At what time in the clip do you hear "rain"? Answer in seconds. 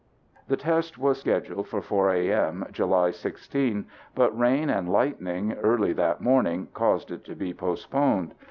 4.35-4.67